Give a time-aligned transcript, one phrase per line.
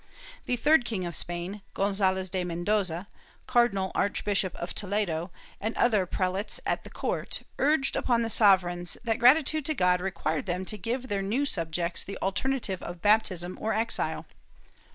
[0.47, 3.07] The "third king of Spain," Gonzalez de Mendoza,
[3.45, 8.97] Cardinal archbishop of Toledo, and other prelates at the court urged upon the sover eigns
[9.03, 12.99] that gratitude to God required them to give to their new subjects the alternative of
[13.03, 14.25] baptism or exile.